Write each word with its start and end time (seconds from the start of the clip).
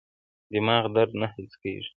دماغ 0.53 0.83
درد 0.95 1.11
نه 1.21 1.27
حس 1.33 1.51
کوي. 1.61 1.81